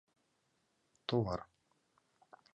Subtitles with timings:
[1.07, 1.45] ТОВАР